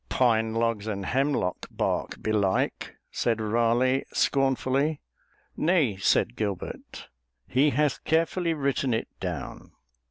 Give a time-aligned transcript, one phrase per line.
[0.09, 4.99] "Pine logs and hemlock bark, belike," said Raleigh, scornfully.
[5.55, 7.07] "Nay," said Gilbert,
[7.47, 9.73] "he hath carefully written it down.